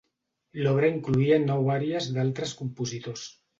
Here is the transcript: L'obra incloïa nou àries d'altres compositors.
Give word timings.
L'obra 0.67 0.89
incloïa 0.93 1.37
nou 1.45 1.71
àries 1.75 2.09
d'altres 2.17 2.57
compositors. 2.65 3.31